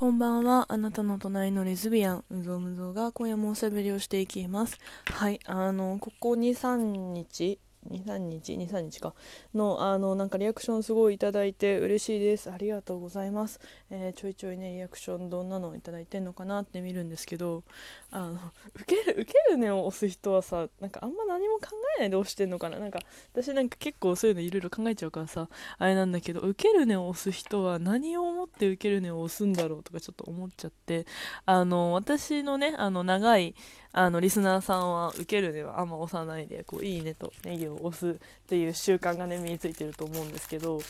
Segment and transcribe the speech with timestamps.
[0.00, 0.64] こんばんは。
[0.70, 4.78] あなたの隣のレズビアン、うぞうむぞうが今夜もおしゃべりをしていきます。
[5.04, 6.76] はい、あの、ここ2、3
[7.12, 9.14] 日、23日？23日か。
[9.54, 12.50] のあのなんかリアクションすごいいただいて嬉しいです。
[12.50, 13.60] ありがとうございます、
[13.90, 17.64] えー、ちょいちょいねリアクションどんなのいただいてんのかなって見るんですけど
[18.12, 18.38] あの
[18.74, 22.78] 受ける受けるねを押す人はさなんかあんま何も考えないで押してんのかな。
[22.78, 23.00] なんか
[23.32, 31.06] 私なんか結構そういうのいろいろ考えちゃうからさあれなんだけど受けるねを押す人は何を思って受けるねを押すんだろうとかちょっと思っちゃって
[31.44, 33.54] あの私のねあの長い
[33.92, 40.80] あのリスナーさんは受けるねはあんま押さないでこういいねとネギを押すっていう習慣がね身についてると思うんですけど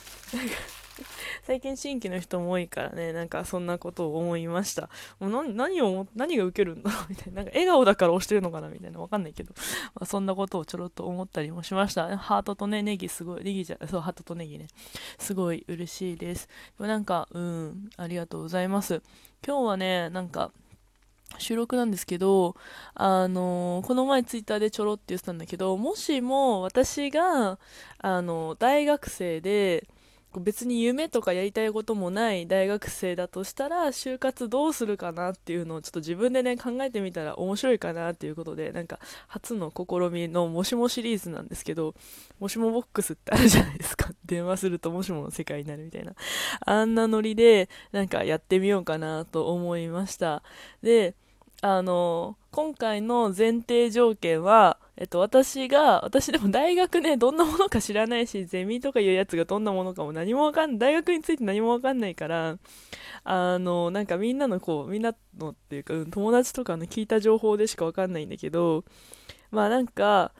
[1.45, 4.89] 最近新規の人も多いからねなんかそんなことを思いました。
[5.19, 7.37] もう何何を何が受けるんだろうみたいな。
[7.37, 9.55] なんか笑顔だから押してるのかなみたいなわかんないけど、
[9.95, 12.17] まあ、そんなことをちょろっと思ったりもしました。
[12.19, 14.69] ハートとねネギすごいネギじゃそうハートとネギね。
[15.19, 16.47] すごい嬉しいです。
[16.79, 19.03] でもなんかうんありがとうございます。
[19.47, 20.53] 今日はねなんか
[21.39, 22.57] 収録なんですけど、
[22.95, 27.59] あのー、この前ツイッターでちょろって言ってたんだけど、もしも私が、
[27.99, 29.87] あのー、大学生で、
[30.39, 41.95] 別に夢とかやりたいこともない大学生だとしたら就活どうするかなっていうのをちょっと自分でね考えてみたら面白いかなっていうことでなんか初の試みのもしもシリーズなんですけど
[42.39, 44.11] もしもボックスってあるじゃないですか。
[44.25, 46.15] 電話するともしもの世界になるみたいな。
[46.65, 50.43] あんなノリでなんかやってみようかなと思いました。
[50.83, 51.15] で
[51.63, 62.59] あの今回の前提条件はえっと、私が、私でも大学ね、どんなものか知らないし、ゼミとかいうやつがどんなものかも何もわかんない、大学について何もわかんないから、
[63.25, 68.85] あの、なんかみんなのこう、みんなのっていうか、友達とかの聞いた情報でしかわかんないんだけど、
[69.51, 70.33] まあなんか、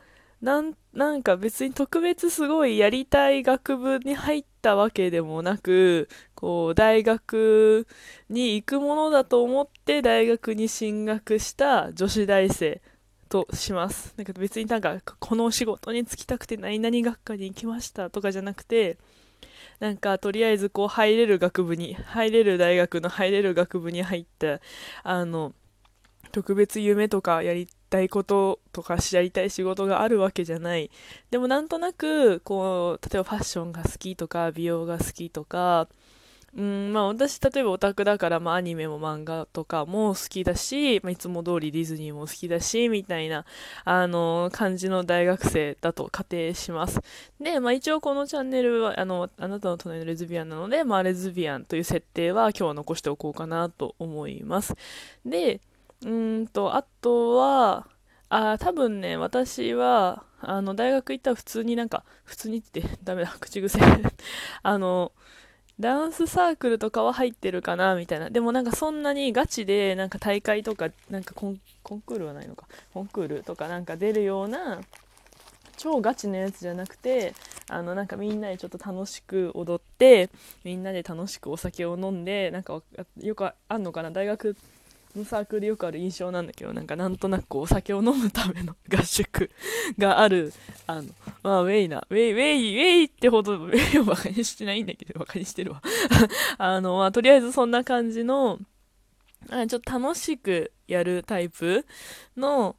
[0.43, 7.87] なんなんか別に特別すごいやりたい学部に入ったわけでもなく、こう、大学
[8.29, 12.83] に行くものだと思って大学に進学した女子大生。
[13.31, 14.13] とします。
[14.19, 18.99] なんか別になんか、この仕事に就きたくて何々学科に行きましたとかじゃなくて、
[19.79, 24.61] なんかとりあえずこう入れる学部に、入れる大学の入れる学部に入った、
[25.05, 25.55] あの、
[26.33, 30.91] 特別夢とかやりたいこととかしやりたい仕事があるわけじゃない。
[31.31, 35.89] でもなんとなく、こう、例えばファッションが好きとか、美容が好きとか、
[36.57, 43.45] うんまあ、私、例えばオタクだから、まあ、アニメも漫画とかも好きだし、まあ、いつも通りディズニーも好きだし、みたいな、
[43.85, 47.01] あの、感じの大学生だと仮定します。
[47.41, 54.75] で、まあ、一応このチャンネルは、あの、あなたの隣のレズビアンなので、まあ、レズビアンという設定は今日は残しておこうかなと思います。
[55.25, 55.61] で、
[56.05, 57.87] うんと、あとは、
[58.29, 63.79] あ多分ね、私は、あの、大学行ったら普通になんか、普通にってダメだ、口癖
[64.63, 65.13] あの、
[65.81, 68.29] ダンスサークルとかは入ってるかなみたいな。
[68.31, 72.67] でもなんかそんなにガチでなんか大会とか、なんかコンクールはないのか。
[72.93, 74.81] コンクールとかなんか出るような
[75.77, 77.35] 超ガチなやつじゃなくて、
[77.69, 80.29] あのなんかみんなでちょっと楽しく踊って、
[80.65, 82.83] みんなで楽しくお酒を飲んで、なんか
[83.19, 84.11] よくあんのかな？
[84.11, 84.57] 大学
[85.17, 89.51] のサークルでよくある印象なんだけどなんかなんとなくお酒を飲むための合宿
[89.99, 90.53] がある
[90.87, 91.09] あの
[91.43, 95.83] まあウェイなウェイウェイウェイってほどウェイを バカにしてないんだけどバカにしてるわ。
[96.59, 98.59] あのまあとりあえずそんな感じの
[99.49, 101.87] あちょっと楽しくやるタイプ
[102.37, 102.77] の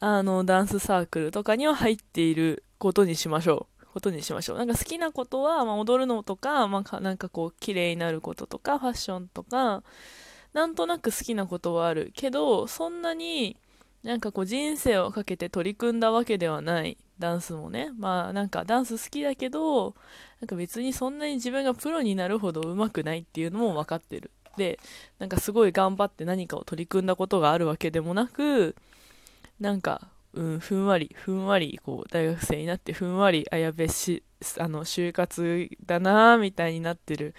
[0.00, 3.86] あのダンスサークルとかには入っていることにしましょう。
[3.92, 4.58] ことにしましょう。
[4.58, 9.82] なんか好きなことは、まあ、踊るのとか、まあ、なんかこう、綺麗になることとか、ファッションとか、
[10.52, 13.56] なんとなく好きなことはあるけどそんなに
[14.02, 16.96] なんかこう人生をかけて取り組んだわけではない。
[17.20, 19.94] ダンスもねまあなんかダンス好きだけど
[20.40, 24.80] なんか別にそんなに自分がプロになるほど上手くないっていうのも分かってるで
[25.18, 28.74] なんかすごい頑張って何かを取り組んだことがあるわけでもなく
[29.60, 34.22] なんかうん、ふんわり、ふんわり、こう、大学生になって、ふんわり、あやべし、
[34.58, 37.34] あの、就活だなみたいになってる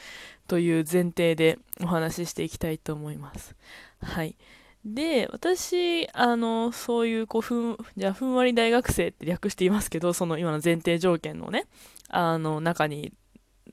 [0.48, 3.56] という前提でお話ししていきたいと思います。
[4.02, 4.36] はい。
[4.84, 11.68] で、私、あの、そういう、こう、ふん、じゃ、ふんわり大学生って略していますけど、その今の前提条件のね、
[12.10, 13.14] あの、中に、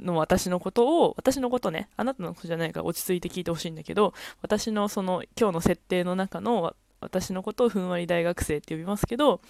[0.00, 4.12] の私のことを、私のことね、あなたのことじゃないから落ち着いて聞いてほしいんだけど、
[4.42, 9.40] 私のその今日の設定の中の私のことをふんわり大学生って呼びますけど、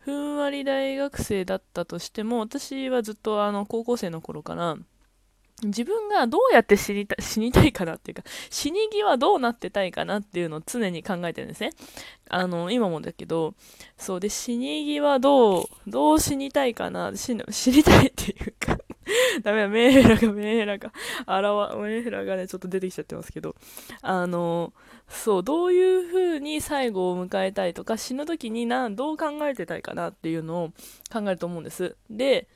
[0.00, 4.76] ふんわり大学生だったとしても、私はずっとあの高校生の頃から、
[5.64, 11.70] 自分がどうやって死にた死にたいかなっていうか、死に際どうなってたいかなっていうのを常に考えてるんですね。
[12.28, 13.54] あの、今もだけど、
[13.96, 18.78] そうで、死に際どう、どう死にたいかな、死死にたいっていうか
[19.42, 20.92] ダメだ、メンヘラが、メンヘラが、
[21.26, 23.54] あらわ、メンヘラがね、ちょっと出てきちゃってますけど、
[24.00, 24.72] あの、
[25.08, 30.68] そう、どういう風に最後を迎えたいとか、死ぬ時にな、どう考えてたいかなっていうのを
[31.12, 31.96] 考えると思うんです。
[32.10, 32.48] で、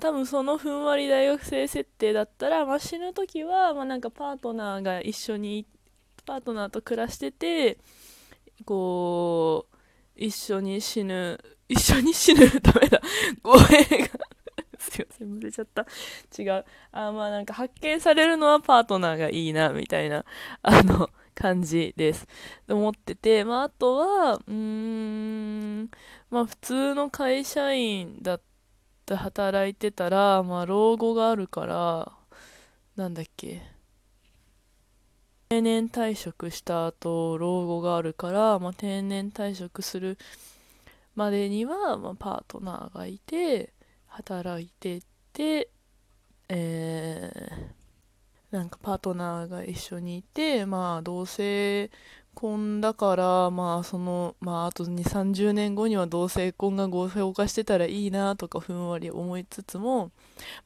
[0.00, 5.66] 多分そのふんわり大学生設定だったら、まあ、死ぬ時は、まあ、なんかパートナーが一緒に
[6.26, 7.78] パートナーと暮らしてて
[8.64, 9.76] こう
[10.16, 11.38] 一緒に死ぬ
[11.68, 13.00] 一緒に死ぬ ダメだ
[13.42, 14.08] 語弊が
[14.78, 15.86] すいません、むせちゃった。
[16.38, 16.64] 違う。
[16.92, 20.24] あ、まあなんか発見されるのはパートナーがいいな、みたいな、
[20.62, 22.26] あの、感じです。
[22.66, 25.90] と思ってて、まああとは、うーん、
[26.30, 28.40] まあ普通の会社員だっ
[29.04, 32.12] て働いてたら、まあ老後があるから、
[32.96, 33.74] なんだっけ。
[35.50, 40.18] 定年退職した後老後があるから、まあ、定年退職する
[41.14, 43.72] までには、まあ、パートナーがいて
[44.08, 45.00] 働いて
[45.32, 45.68] て
[46.48, 51.90] えー、なんかパートナーが一緒にいてまあ同性
[52.34, 60.10] 婚だからまあそのまああと2 3 0年後には同性婚が合法化してたらいいなとかふんわり思いつつも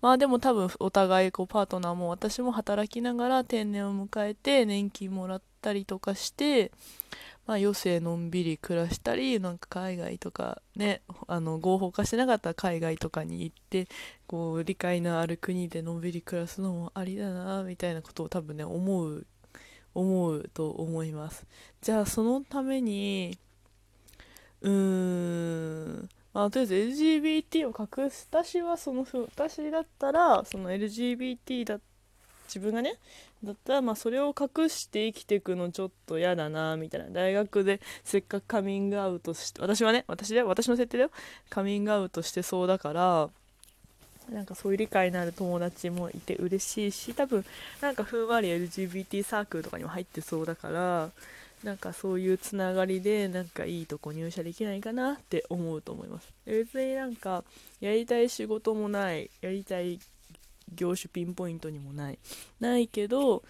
[0.00, 6.72] まあでも多分お互いこうパートナーも私も働きながら定年を迎えて年金もらったりとかして
[7.46, 13.88] まあ余生のんびり暮らしたりなんか海外とかねあの合法化してなかったら海外とかに行って
[14.26, 19.26] こう理解のある国でのんびり暮らすのもありだなみたいなことを多分ね思う
[19.94, 21.46] 思うと思います。
[21.80, 23.38] じゃあそのために
[24.60, 27.74] うーんまあ、とりあえず LGBT を
[28.04, 31.80] 隠す私はその私だったらその LGBT だ
[32.46, 32.94] 自分がね
[33.42, 37.10] だったらまあそれを隠して生きていくのちょっと嫌だなみたいな。
[37.10, 41.10] 大学でせっかくカミングアウトして私はね私で私の設定だよ。
[41.50, 43.30] カミングアウトしてそうだから
[44.32, 47.44] なんかそういう理解のある友達もいて嬉しいし多分
[47.80, 51.10] なんかふんわり LGBT サークルとかにも入ってそうだから
[51.64, 56.28] なんかそういうつながりでなんかいいとこ入社できないかなって思うと思います。
[56.46, 57.42] 別になんか
[57.80, 59.98] やりたい仕事もないやりたい
[60.74, 62.18] 業種ピンポイントにもない
[62.60, 63.42] ないけど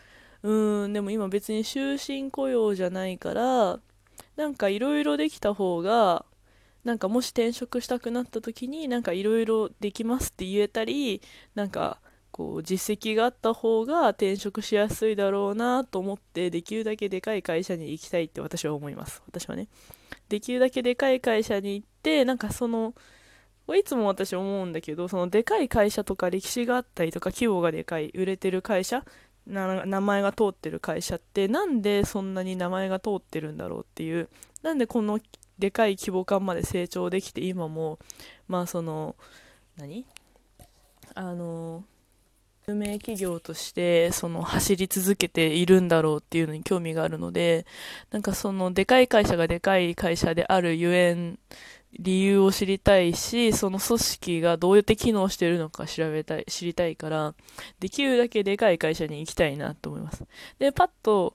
[0.42, 3.81] うーんでも今別に終身雇用じゃないから
[4.36, 6.24] なんかいろいろできた方が
[6.84, 11.22] なんかもし転職したくなった時になんかいろいろできますって言えたり
[11.54, 19.22] なんかこう実績があった方が転職しやすいだろうなと思ってできるだけでかい会社に行きたいって私は思います。
[19.26, 19.69] 私はね。
[20.28, 22.94] できるだけでかい会社に行ってなんかその
[23.76, 29.04] いつも私思うんだけどそのでかい会社とか歴史があったりとか規模がでかい売れてる会社
[29.46, 34.28] 名前が通ってる会社ってなんでそんなに名前が通ってるんだろうっていう
[34.62, 35.19] なんでこの
[35.58, 37.99] でかい規模感まで成長できて今も
[38.46, 39.16] まあその
[39.76, 40.06] 何？
[41.14, 41.84] あの
[42.69, 47.64] 有名企業としてその走り続けているんだろうっていうのに興味があるので
[48.10, 51.38] なんかそのでかい会社がでかい会社であるゆえん
[51.99, 57.34] 理由を知りたいしその組織がどうやって機能しているのか調べたい知りたいから
[57.81, 60.25] できるだけでかい会社に行きたいなと思います。
[60.58, 61.34] でパッと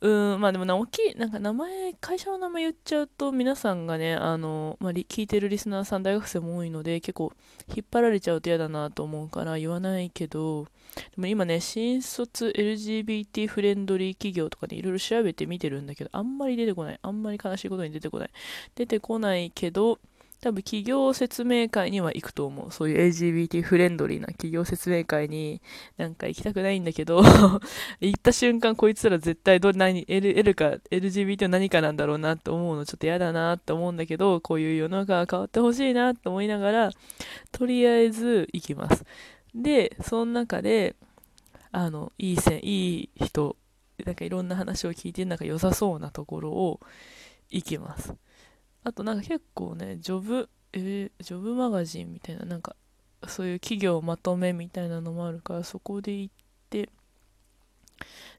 [0.00, 7.32] うん、まあでもな、大きい、なんか名前、会社の名前言っちゃうと、皆さんがね、あの、まあ、聞いてるリスナーさん、大学生も多いので、結構、
[7.74, 10.70] 引っ張られちゃうと嫌だなと思うから言わないけど、で
[11.16, 16.98] も今ね、新卒 LGBT フレンドリー企業とかでいろいろ調べてみてるんだけど、あんまり出てこない。
[17.02, 18.30] あんまり悲しいことに出てこない。
[18.76, 19.98] 出てこないけど、
[20.40, 22.70] 多分企業説明会には行くと思う。
[22.70, 25.60] そういう LGBT フレンドリーな企業説明会に
[25.96, 27.22] なんか行きたくないんだけど
[28.00, 36.90] 行った瞬間こいつら絶対ど何 L, L か LGBT は何かなんだろうなって思うのちょっと嫌だなって思うんだけど、こういう世の中が変わってほしいなって思いながら、
[37.52, 39.04] とりあえず行きます。
[39.54, 40.96] で、その中で、
[41.72, 43.56] あの、いい線、いい人、
[44.04, 46.80] なんかいろんな話を聞いて、なんか良さそうなところを
[47.50, 48.14] 行きます。
[48.84, 52.76] あとなんか結構ね、ジョブ、えー、ジョブマガジンみたいな、なんか、
[53.26, 56.34] そういう企業まとめみたいなのもあるから、そこで行っ
[56.70, 56.88] て、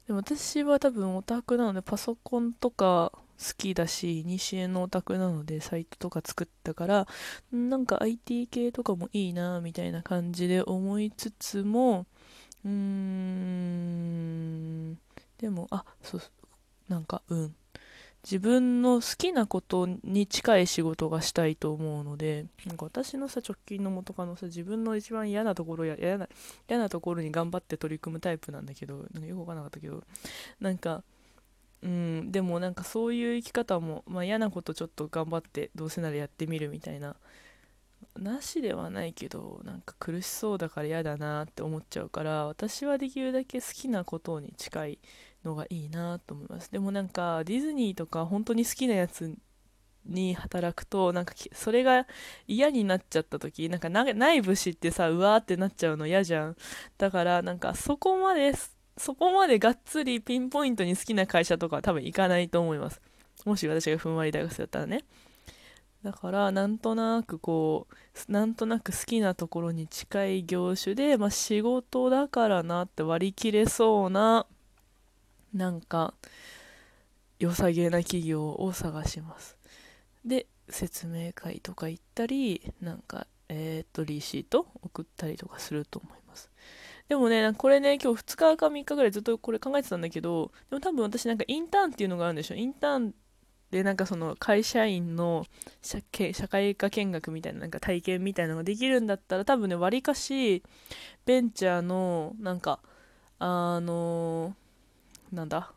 [0.06, 3.20] でも私は多分オタクなので、パソコンとか好
[3.56, 7.06] きだし、西へのオタクなので、サイトとか作ったから、
[7.52, 12.06] なんか IT 系とかもいいな、みたいな感じで思いつつも、
[12.64, 14.94] うーん、
[15.38, 16.20] でも、あ、そう、
[16.88, 17.54] なんか、うん。
[18.22, 26.28] 自分の好きなことに近い仕事がしたいと思うのでなんか私のさ直近の元カノさ自分の一番嫌なところや嫌な
[26.68, 30.02] 嫌なところに頑張って取り組むタイプなんだけどなんかよくわかんなかったけど
[30.60, 31.02] なんか
[31.82, 37.16] うんでもなんかそういう生き方も、まあ、嫌なことちょっと頑張ってどうせならやってみるみたいな
[38.18, 44.98] なしではないけどなんか苦しそうだから嫌だなって思っちゃうから私はできるだけ好きなことに近い
[45.44, 46.70] のがいいなと思います。
[46.70, 49.34] でもなんかディズニーとか本当に好きなやつ
[50.06, 52.06] に働くとなんかそれが
[52.46, 56.56] 嫌になっちゃった時なんか内部知ってさうわーってなっちゃうの嫌じゃん。
[56.98, 58.52] だからなんかそこまで
[58.96, 63.00] そこまでがっつりピンポイントに好きな会社とかは多分行かないと思います。
[63.46, 65.04] もし私がふんわり大学生だったらね。
[66.02, 74.46] だからなんとなくこうなんとなく好きなところに近い業種で、まあ、仕事だからなって割り切れそうな
[75.54, 76.14] なんか
[77.38, 79.56] 良さげな企業を探します。
[80.24, 86.50] で説明会とか行ったりなんかえっ、とリシート送ったりとかすると思います。
[87.08, 92.54] でもねこれね今日2日か3日ぐらいずっとこれ考えてたんだけどでも多分私なんかインターンっていうのがあるんでしょ。
[92.54, 93.14] インターン
[93.70, 95.46] でなんかその会社員の
[95.82, 96.02] 社
[96.48, 100.62] 会科見学みたいななんか体験みたいなのができるんだったら多分ねわりかし
[101.24, 102.80] ベンチャーのなんか
[103.42, 104.54] あの、
[105.32, 105.72] なんだ？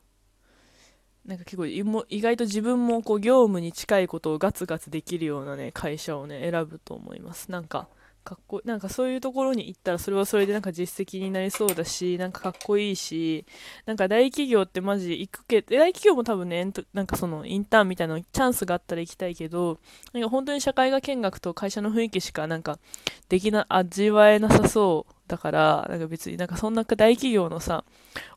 [1.26, 7.50] なんか結構意外と自分もこう業務に近いことをガツガツできるようなね会社をね選ぶと思います。
[7.50, 7.88] なんか
[8.26, 13.46] かっこなんかそういうところに行ったらそれはそれでなんか実績になりそうだしなんかかっこいいし
[13.86, 19.78] なんか大企業ってマジ行くけど大企業も多分ねなんかそのインターンみたいなチャンスがあったら行きたいけど
[20.14, 22.80] なんか本当に社会科見学と会社の雰囲気しかなんか
[23.28, 27.84] できな味わえなさそうだからなんか別になんかそんな大企業のさ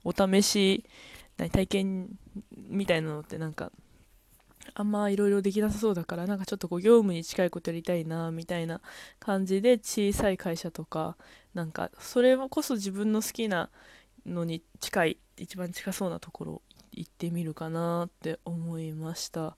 [0.05, 0.85] お試し
[1.37, 2.09] 体験
[2.69, 3.71] みたいなのってなんか
[4.75, 8.81] あんまいろいろできなさそうだからなんかちょっとこう業務に近いことやりたいなみたいな
[9.19, 11.17] 感じで小さい会社とか
[11.55, 13.71] なんかそれこそ自分の好きな
[14.25, 16.63] のに近い一番近そうなところ
[16.93, 19.57] 行ってみるかなって思いました。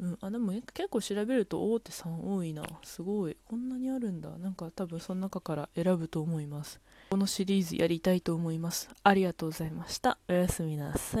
[0.00, 2.62] うん、あでも結構調べると大手さん多いな。
[2.84, 3.36] すごい。
[3.46, 4.30] こんなにあるんだ。
[4.38, 6.80] なんか多分その中から選ぶと思います。
[7.10, 8.88] このシリーズやりたいと思います。
[9.02, 10.18] ありがとうございました。
[10.28, 11.16] おやすみなさい。